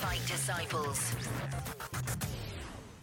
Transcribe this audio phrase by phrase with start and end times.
[0.00, 1.14] Fight Disciples.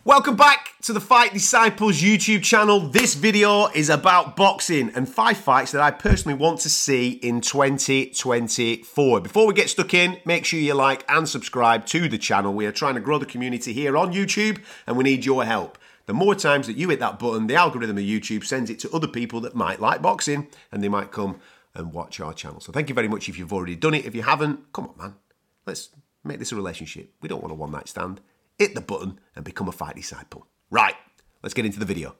[0.03, 2.80] Welcome back to the Fight Disciples YouTube channel.
[2.80, 7.41] This video is about boxing and five fights that I personally want to see in
[7.41, 9.21] 2024.
[9.21, 12.53] Before we get stuck in, make sure you like and subscribe to the channel.
[12.53, 15.77] We are trying to grow the community here on YouTube and we need your help.
[16.05, 18.91] The more times that you hit that button, the algorithm of YouTube sends it to
[18.91, 21.39] other people that might like boxing and they might come
[21.75, 22.59] and watch our channel.
[22.59, 24.05] So thank you very much if you've already done it.
[24.05, 25.16] If you haven't, come on, man.
[25.66, 25.89] Let's
[26.23, 27.13] make this a relationship.
[27.21, 28.21] We don't want a one night stand.
[28.58, 30.47] Hit the button and become a fight disciple.
[30.69, 30.95] Right,
[31.44, 32.16] let's get into the video.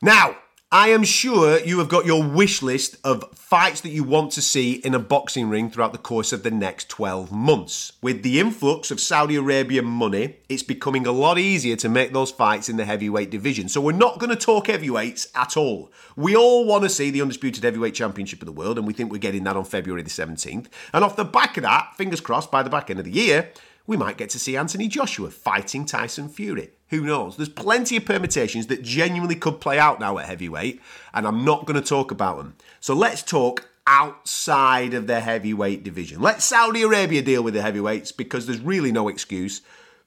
[0.00, 0.36] Now,
[0.70, 4.42] I am sure you have got your wish list of fights that you want to
[4.42, 7.94] see in a boxing ring throughout the course of the next 12 months.
[8.02, 12.30] With the influx of Saudi Arabian money, it's becoming a lot easier to make those
[12.30, 13.70] fights in the heavyweight division.
[13.70, 15.90] So we're not going to talk heavyweights at all.
[16.16, 19.10] We all want to see the Undisputed Heavyweight Championship of the World, and we think
[19.10, 20.66] we're getting that on February the 17th.
[20.92, 23.52] And off the back of that, fingers crossed, by the back end of the year,
[23.88, 26.70] we might get to see Anthony Joshua fighting Tyson Fury.
[26.90, 27.36] Who knows?
[27.36, 30.80] There's plenty of permutations that genuinely could play out now at heavyweight,
[31.14, 32.54] and I'm not going to talk about them.
[32.80, 36.20] So let's talk outside of the heavyweight division.
[36.20, 39.62] Let Saudi Arabia deal with the heavyweights because there's really no excuse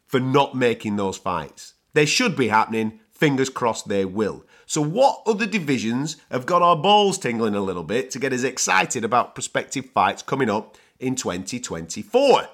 [0.06, 1.74] for not making those fights.
[1.94, 3.00] They should be happening.
[3.12, 4.46] Fingers crossed they will.
[4.68, 8.44] So, what other divisions have got our balls tingling a little bit to get us
[8.44, 12.48] excited about prospective fights coming up in 2024?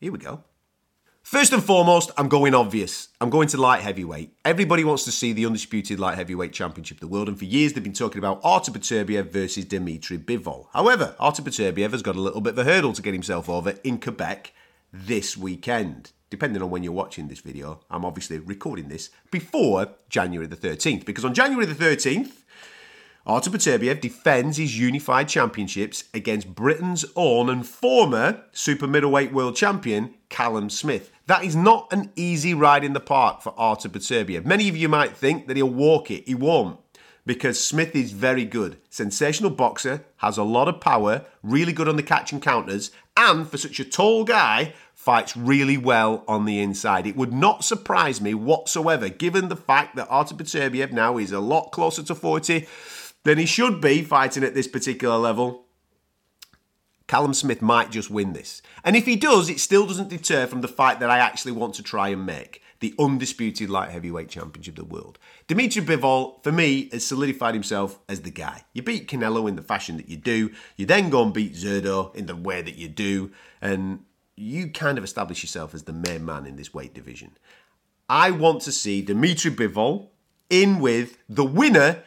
[0.00, 0.44] Here we go.
[1.22, 3.08] First and foremost, I'm going obvious.
[3.20, 4.32] I'm going to light heavyweight.
[4.44, 7.72] Everybody wants to see the undisputed light heavyweight championship of the world, and for years
[7.72, 10.68] they've been talking about Artur Beterbiev versus Dmitry Bivol.
[10.72, 13.74] However, Artur Beterbiev has got a little bit of a hurdle to get himself over
[13.82, 14.52] in Quebec
[14.92, 16.12] this weekend.
[16.30, 21.04] Depending on when you're watching this video, I'm obviously recording this before January the 13th,
[21.04, 22.44] because on January the 13th,
[23.28, 30.14] Artur Beterbiev defends his unified championships against Britain's own and former super middleweight world champion
[30.30, 31.12] Callum Smith.
[31.26, 34.46] That is not an easy ride in the park for Artur Beterbiev.
[34.46, 36.26] Many of you might think that he'll walk it.
[36.26, 36.80] He won't.
[37.26, 38.78] Because Smith is very good.
[38.88, 43.46] Sensational boxer, has a lot of power, really good on the catch and counters, and
[43.46, 47.06] for such a tall guy, fights really well on the inside.
[47.06, 51.40] It would not surprise me whatsoever, given the fact that Artur Beterbiev now is a
[51.40, 52.66] lot closer to 40
[53.24, 55.64] than he should be fighting at this particular level.
[57.06, 58.60] Callum Smith might just win this.
[58.84, 61.74] And if he does, it still doesn't deter from the fight that I actually want
[61.76, 65.18] to try and make the undisputed light heavyweight championship of the world.
[65.46, 68.64] Dimitri Bivol, for me, has solidified himself as the guy.
[68.72, 72.14] You beat Canelo in the fashion that you do, you then go and beat Zurdo
[72.14, 74.04] in the way that you do, and
[74.36, 77.36] you kind of establish yourself as the main man in this weight division.
[78.08, 80.10] I want to see Dimitri Bivol
[80.48, 82.04] in with the winner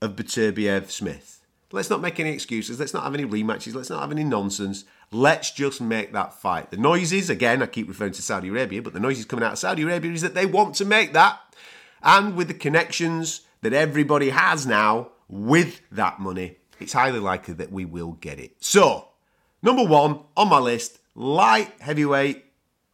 [0.00, 1.38] of Beterbiev Smith.
[1.70, 2.80] Let's not make any excuses.
[2.80, 3.74] Let's not have any rematches.
[3.74, 4.84] Let's not have any nonsense.
[5.12, 6.70] Let's just make that fight.
[6.70, 9.58] The noises, again, I keep referring to Saudi Arabia, but the noises coming out of
[9.58, 11.38] Saudi Arabia is that they want to make that.
[12.02, 17.72] And with the connections that everybody has now with that money, it's highly likely that
[17.72, 18.52] we will get it.
[18.60, 19.08] So,
[19.62, 22.44] number one on my list light heavyweight,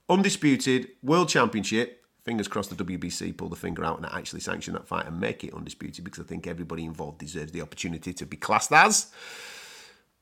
[0.09, 4.87] undisputed world championship fingers crossed the WBC pull the finger out and actually sanction that
[4.87, 8.37] fight and make it undisputed because I think everybody involved deserves the opportunity to be
[8.37, 9.13] classed as.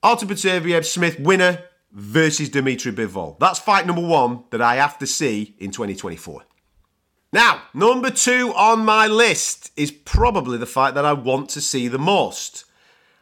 [0.02, 3.38] Artur Beterbiev Smith winner versus Dimitri Bivol.
[3.38, 6.42] That's fight number one that I have to see in 2024.
[7.32, 11.88] Now, number two on my list is probably the fight that I want to see
[11.88, 12.64] the most.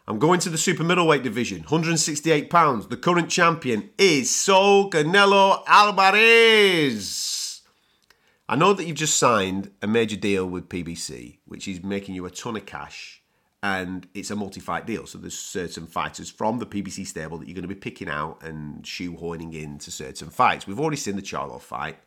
[0.09, 2.89] I'm going to the super middleweight division, 168 pounds.
[2.89, 7.50] The current champion is Saul Canelo Alvarez.
[8.51, 12.27] I know that you've just signed a major deal with PBC, which is making you
[12.27, 13.23] a ton of cash,
[13.63, 15.07] and it's a multi-fight deal.
[15.07, 18.43] So there's certain fighters from the PBC stable that you're going to be picking out
[18.43, 20.67] and shoehorning into certain fights.
[20.67, 22.01] We've already seen the Charlo fight.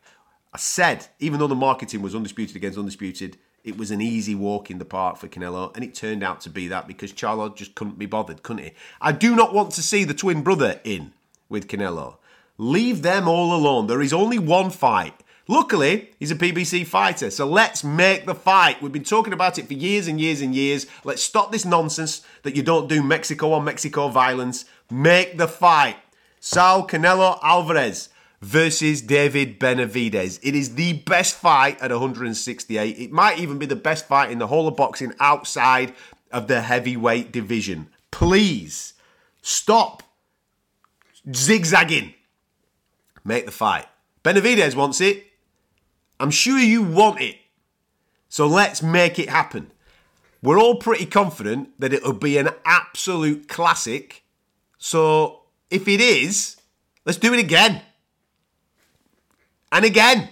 [0.52, 4.70] I said, even though the marketing was undisputed against undisputed, it was an easy walk
[4.70, 7.74] in the park for Canelo, and it turned out to be that because Charlo just
[7.74, 8.72] couldn't be bothered, couldn't he?
[9.00, 11.14] I do not want to see the twin brother in
[11.48, 12.18] with Canelo.
[12.58, 13.86] Leave them all alone.
[13.86, 18.80] There is only one fight Luckily, he's a PBC fighter, so let's make the fight.
[18.80, 20.86] We've been talking about it for years and years and years.
[21.04, 24.64] Let's stop this nonsense that you don't do Mexico on Mexico violence.
[24.90, 25.96] Make the fight.
[26.40, 28.08] Saul Canelo Alvarez
[28.40, 30.40] versus David Benavidez.
[30.42, 32.98] It is the best fight at 168.
[32.98, 35.94] It might even be the best fight in the whole of boxing outside
[36.32, 37.88] of the heavyweight division.
[38.10, 38.94] Please
[39.42, 40.02] stop
[41.34, 42.14] zigzagging.
[43.24, 43.86] Make the fight.
[44.22, 45.26] Benavidez wants it.
[46.18, 47.36] I'm sure you want it.
[48.28, 49.70] So let's make it happen.
[50.42, 54.24] We're all pretty confident that it'll be an absolute classic.
[54.78, 56.56] So if it is,
[57.06, 57.80] let's do it again.
[59.72, 60.28] And again.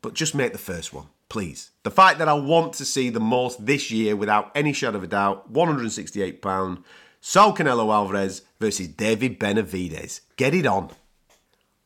[0.00, 1.70] But just make the first one, please.
[1.82, 5.04] The fight that I want to see the most this year, without any shadow of
[5.04, 6.82] a doubt, £168.
[7.20, 10.20] Saul Canelo Alvarez versus David Benavidez.
[10.36, 10.90] Get it on.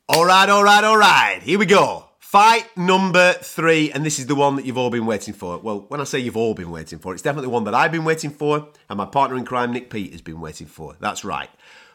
[0.08, 1.40] All right, all right, all right.
[1.42, 2.11] Here we go.
[2.32, 5.58] Fight number three, and this is the one that you've all been waiting for.
[5.58, 8.06] Well, when I say you've all been waiting for, it's definitely one that I've been
[8.06, 10.96] waiting for, and my partner in crime, Nick Peet, has been waiting for.
[10.98, 11.50] That's right.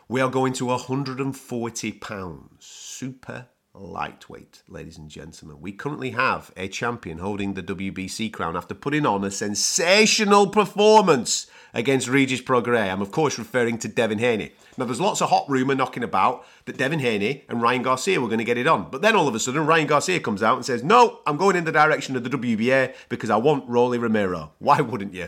[0.08, 2.64] We are going to 140 pounds.
[2.64, 5.60] Super lightweight, ladies and gentlemen.
[5.60, 11.48] We currently have a champion holding the WBC crown after putting on a sensational performance
[11.74, 12.92] against Regis Prograis.
[12.92, 14.52] I'm, of course, referring to Devin Haney.
[14.78, 18.28] Now, there's lots of hot rumour knocking about that Devin Haney and Ryan Garcia were
[18.28, 18.90] going to get it on.
[18.90, 21.56] But then all of a sudden, Ryan Garcia comes out and says, No, I'm going
[21.56, 24.52] in the direction of the WBA because I want Rolly Romero.
[24.60, 25.28] Why wouldn't you?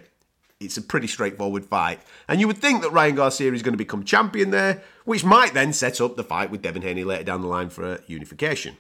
[0.60, 2.02] It's a pretty straightforward fight.
[2.28, 5.54] And you would think that Ryan Garcia is going to become champion there, which might
[5.54, 8.76] then set up the fight with Devin Haney later down the line for unification.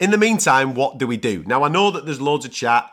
[0.00, 1.42] In the meantime, what do we do?
[1.46, 2.90] Now, I know that there's loads of chat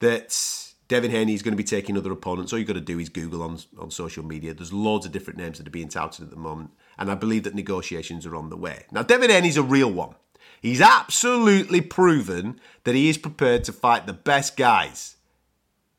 [0.00, 2.52] that Devin Haney is going to be taking other opponents.
[2.52, 4.54] All you've got to do is Google on, on social media.
[4.54, 7.44] There's loads of different names that are being touted at the moment, and I believe
[7.44, 8.86] that negotiations are on the way.
[8.90, 10.14] Now, Devin Haney's a real one.
[10.62, 15.16] He's absolutely proven that he is prepared to fight the best guys.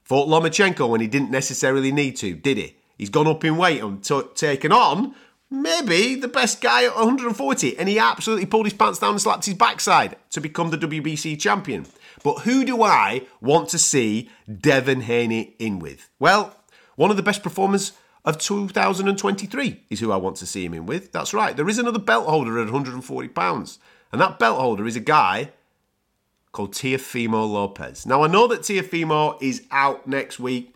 [0.03, 2.75] Fought Lomachenko when he didn't necessarily need to, did he?
[2.97, 5.13] He's gone up in weight and t- taken on
[5.49, 9.45] maybe the best guy at 140, and he absolutely pulled his pants down and slapped
[9.45, 11.85] his backside to become the WBC champion.
[12.23, 16.09] But who do I want to see Devin Haney in with?
[16.19, 16.55] Well,
[16.95, 17.93] one of the best performers
[18.25, 21.11] of 2023 is who I want to see him in with.
[21.11, 21.55] That's right.
[21.55, 23.79] There is another belt holder at 140 pounds,
[24.11, 25.51] and that belt holder is a guy
[26.51, 28.05] called Teofimo Lopez.
[28.05, 30.75] Now, I know that Teofimo is out next week.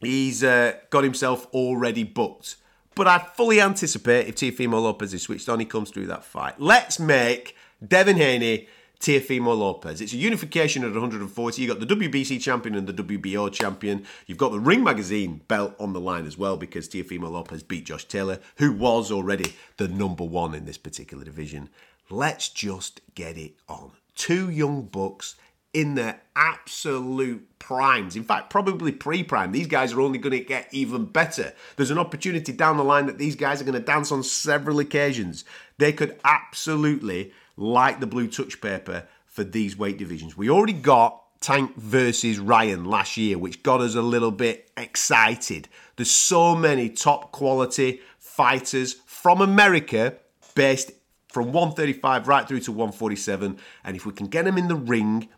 [0.00, 2.56] He's uh, got himself already booked.
[2.94, 6.60] But I fully anticipate if Teofimo Lopez is switched on, he comes through that fight.
[6.60, 8.68] Let's make Devin Haney
[9.04, 10.00] Teofimo Lopez.
[10.00, 11.60] It's a unification at 140.
[11.60, 14.06] You've got the WBC champion and the WBO champion.
[14.26, 17.84] You've got the Ring Magazine belt on the line as well because Teofimo Lopez beat
[17.84, 21.68] Josh Taylor, who was already the number one in this particular division.
[22.08, 25.34] Let's just get it on two young bucks
[25.74, 28.16] in their absolute primes.
[28.16, 29.52] In fact, probably pre prime.
[29.52, 31.52] These guys are only going to get even better.
[31.76, 34.78] There's an opportunity down the line that these guys are going to dance on several
[34.78, 35.44] occasions.
[35.76, 40.36] They could absolutely light the blue touch paper for these weight divisions.
[40.36, 45.68] We already got Tank versus Ryan last year, which got us a little bit excited.
[45.96, 50.14] There's so many top quality fighters from America
[50.54, 50.92] based
[51.28, 53.58] from 135 right through to 147.
[53.84, 55.28] And if we can get them in the ring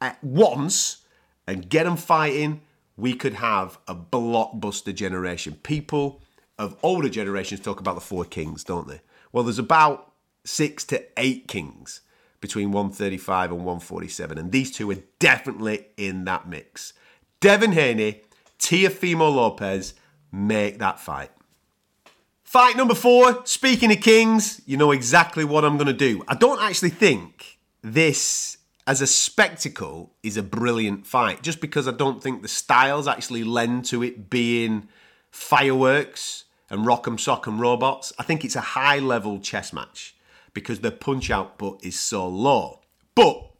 [0.00, 1.04] at once
[1.46, 2.62] and get them fighting,
[2.96, 5.54] we could have a blockbuster generation.
[5.62, 6.20] People
[6.58, 9.00] of older generations talk about the four kings, don't they?
[9.32, 10.12] Well, there's about
[10.48, 12.00] six to eight kings
[12.40, 16.92] between 135 and 147, and these two are definitely in that mix.
[17.40, 18.22] Devin Haney,
[18.58, 19.94] Teofimo Lopez
[20.32, 21.30] make that fight.
[22.44, 26.24] Fight number four, speaking of kings, you know exactly what I'm going to do.
[26.28, 31.92] I don't actually think this, as a spectacle, is a brilliant fight, just because I
[31.92, 34.88] don't think the styles actually lend to it being
[35.30, 38.12] fireworks and rock'em sock'em robots.
[38.18, 40.14] I think it's a high level chess match
[40.60, 42.80] because the punch output is so low.
[43.14, 43.50] But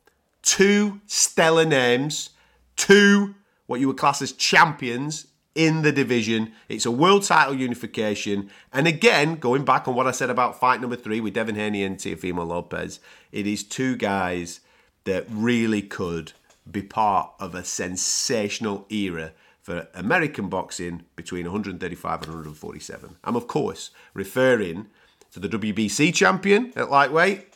[0.43, 2.31] two stellar names,
[2.77, 3.35] two
[3.67, 6.53] what you would class as champions in the division.
[6.69, 8.51] It's a world title unification.
[8.73, 11.85] And again, going back on what I said about fight number three with Devin Haney
[11.85, 13.01] and Teofimo Lopez,
[13.33, 14.61] it is two guys
[15.05, 16.33] that really could
[16.71, 23.17] be part of a sensational era for American boxing between 135 and 147.
[23.25, 24.87] I'm, of course, referring
[25.33, 27.55] to the WBC champion at lightweight,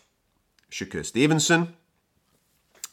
[0.70, 1.74] Shakur Stevenson.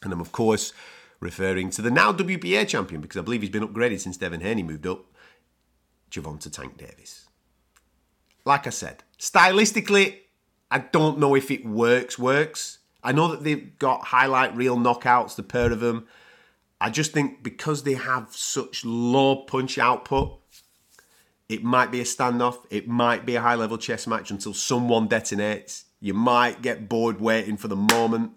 [0.01, 0.73] And I'm, of course,
[1.19, 4.63] referring to the now WBA champion, because I believe he's been upgraded since Devin Haney
[4.63, 5.05] moved up,
[6.11, 7.27] Gervonta Tank Davis.
[8.45, 10.19] Like I said, stylistically,
[10.71, 12.79] I don't know if it works, works.
[13.03, 16.07] I know that they've got highlight reel knockouts, the pair of them.
[16.81, 20.39] I just think because they have such low punch output,
[21.49, 22.59] It might be a standoff.
[22.69, 25.85] It might be a high level chess match until someone detonates.
[25.99, 28.33] You might get bored waiting for the moment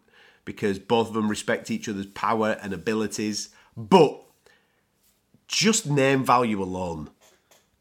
[0.47, 3.51] because both of them respect each other's power and abilities.
[3.77, 4.23] But
[5.47, 7.11] just name value alone.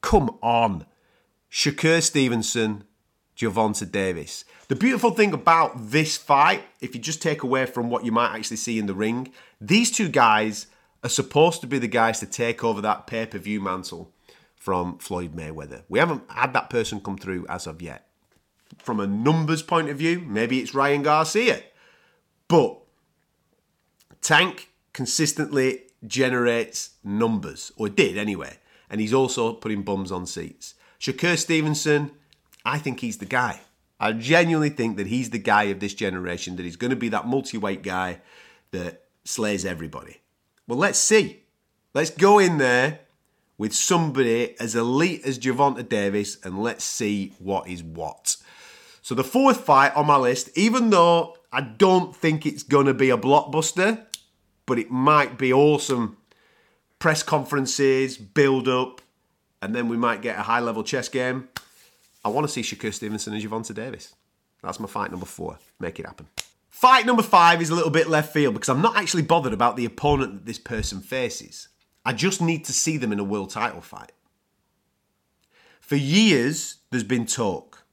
[0.01, 0.85] Come on.
[1.49, 2.83] Shakur Stevenson,
[3.37, 4.43] Gervonta Davis.
[4.67, 8.35] The beautiful thing about this fight, if you just take away from what you might
[8.35, 10.67] actually see in the ring, these two guys
[11.03, 14.13] are supposed to be the guys to take over that pay per view mantle
[14.61, 15.81] from Floyd Mayweather.
[15.89, 18.05] We haven't had that person come through as of yet.
[18.77, 21.63] From a numbers point of view, maybe it's Ryan Garcia.
[22.47, 22.77] But
[24.21, 30.75] Tank consistently generates numbers, or did anyway, and he's also putting bums on seats.
[30.99, 32.11] Shakur Stevenson,
[32.63, 33.61] I think he's the guy.
[33.99, 37.09] I genuinely think that he's the guy of this generation, that he's going to be
[37.09, 38.21] that multi weight guy
[38.69, 40.21] that slays everybody.
[40.67, 41.45] Well, let's see.
[41.95, 42.99] Let's go in there
[43.61, 48.35] with somebody as elite as Gervonta Davis and let's see what is what.
[49.03, 53.11] So, the fourth fight on my list, even though I don't think it's to be
[53.11, 54.03] a blockbuster,
[54.65, 56.17] but it might be awesome
[56.97, 58.99] press conferences, build up,
[59.61, 61.47] and then we might get a high level chess game.
[62.25, 64.15] I want to see Shakur Stevenson and Gervonta Davis.
[64.63, 65.59] That's my fight number four.
[65.79, 66.25] Make it happen.
[66.71, 69.77] Fight number five is a little bit left field because I'm not actually bothered about
[69.77, 71.67] the opponent that this person faces.
[72.05, 74.11] I just need to see them in a world title fight.
[75.79, 77.83] For years, there's been talk.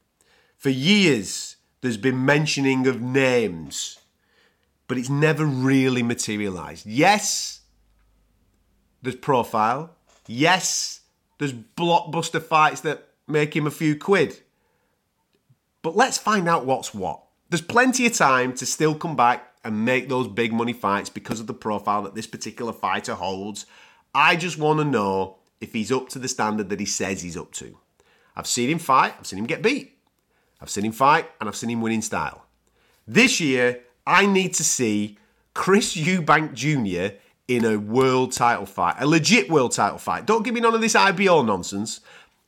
[0.57, 3.99] For years, there's been mentioning of names,
[4.87, 6.87] but it's never really materialized.
[6.87, 7.61] Yes,
[9.03, 9.97] there's profile.
[10.27, 11.01] Yes,
[11.39, 14.41] there's blockbuster fights that make him a few quid.
[15.83, 17.23] But let's find out what's what.
[17.51, 21.41] There's plenty of time to still come back and make those big money fights because
[21.41, 23.67] of the profile that this particular fighter holds.
[24.15, 27.37] I just want to know if he's up to the standard that he says he's
[27.37, 27.77] up to.
[28.37, 29.97] I've seen him fight, I've seen him get beat.
[30.61, 32.47] I've seen him fight, and I've seen him win in style.
[33.07, 35.19] This year, I need to see
[35.55, 37.17] Chris Eubank Jr.
[37.47, 40.27] in a world title fight, a legit world title fight.
[40.27, 42.01] Don't give me none of this IBO nonsense.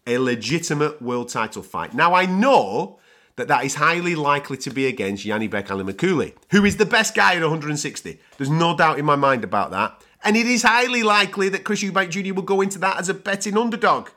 [0.07, 1.93] A legitimate world title fight.
[1.95, 2.99] Now, I know
[3.37, 7.35] that that is highly likely to be against Janibek Alimkhanuly, who is the best guy
[7.35, 8.19] at 160.
[8.37, 10.03] There's no doubt in my mind about that.
[10.23, 12.35] And it is highly likely that Chris Eubank Jr.
[12.35, 14.11] will go into that as a betting underdog.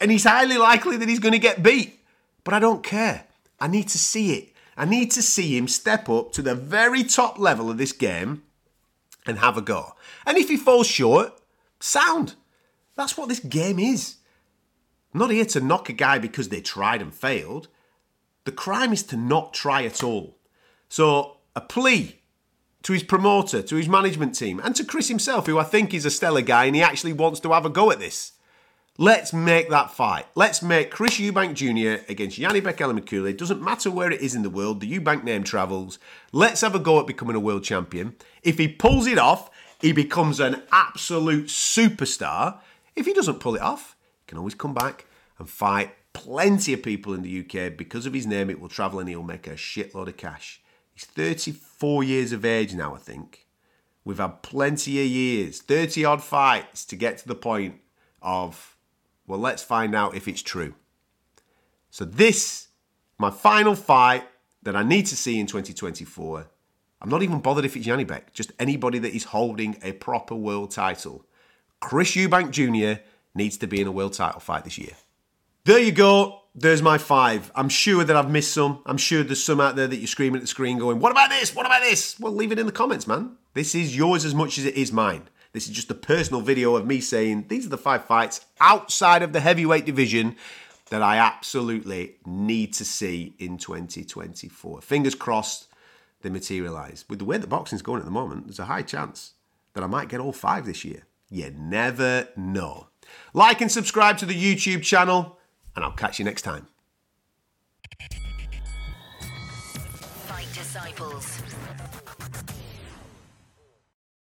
[0.00, 2.00] And he's highly likely that he's going to get beat.
[2.44, 3.24] But I don't care.
[3.58, 4.52] I need to see it.
[4.76, 8.42] I need to see him step up to the very top level of this game
[9.26, 9.94] and have a go.
[10.24, 11.32] And if he falls short,
[11.80, 12.34] sound.
[12.94, 14.16] That's what this game is.
[15.12, 17.68] I'm not here to knock a guy because they tried and failed.
[18.44, 20.36] The crime is to not try at all.
[20.88, 22.20] So, a plea
[22.82, 26.04] to his promoter, to his management team, and to Chris himself, who I think is
[26.04, 28.32] a stellar guy and he actually wants to have a go at this.
[29.00, 30.26] Let's make that fight.
[30.34, 32.04] Let's make Chris Eubank Jr.
[32.10, 33.30] against Janibek Alimkhanuly.
[33.30, 36.00] It doesn't matter where it is in the world, the Eubank name travels.
[36.32, 38.16] Let's have a go at becoming a world champion.
[38.42, 42.58] If he pulls it off, he becomes an absolute superstar.
[42.96, 45.06] If he doesn't pull it off, he can always come back
[45.38, 47.76] and fight plenty of people in the UK.
[47.76, 50.60] Because of his name, it will travel and he'll make a shitload of cash.
[50.98, 53.46] He's 34 years of age now, I think.
[54.04, 57.76] We've had plenty of years, 30 odd fights to get to the point
[58.20, 58.76] of,
[59.24, 60.74] well, let's find out if it's true.
[61.90, 62.68] So, this,
[63.16, 64.24] my final fight
[64.64, 66.48] that I need to see in 2024.
[67.00, 70.72] I'm not even bothered if it's Janibek, just anybody that is holding a proper world
[70.72, 71.24] title.
[71.78, 73.00] Chris Eubank Jr.
[73.36, 74.96] needs to be in a world title fight this year.
[75.62, 76.40] There you go.
[76.60, 77.52] There's my five.
[77.54, 78.82] I'm sure that I've missed some.
[78.84, 81.30] I'm sure there's some out there that you're screaming at the screen going, What about
[81.30, 81.54] this?
[81.54, 82.18] What about this?
[82.18, 83.36] Well, leave it in the comments, man.
[83.54, 85.28] This is yours as much as it is mine.
[85.52, 89.22] This is just a personal video of me saying these are the five fights outside
[89.22, 90.34] of the heavyweight division
[90.90, 94.80] that I absolutely need to see in 2024.
[94.80, 95.68] Fingers crossed
[96.22, 97.04] they materialise.
[97.08, 99.34] With the way the boxing's going at the moment, there's a high chance
[99.74, 101.04] that I might get all five this year.
[101.30, 102.88] You never know.
[103.32, 105.37] Like and subscribe to the YouTube channel
[105.76, 106.68] and I'll catch you next time.
[110.26, 111.42] Fight Disciples.